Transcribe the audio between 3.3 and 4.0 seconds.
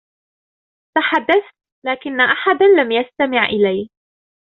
إلي.